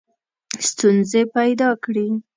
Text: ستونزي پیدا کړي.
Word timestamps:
ستونزي 0.69 1.21
پیدا 1.35 1.69
کړي. 1.83 2.07